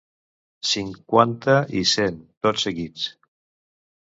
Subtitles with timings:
[0.69, 3.05] Cinquanta i cent, tots seguits.